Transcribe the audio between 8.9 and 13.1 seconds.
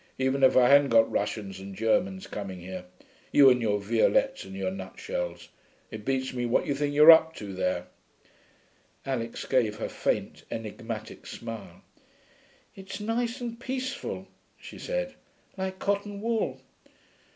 Alix gave her faint, enigmatic smile. 'It's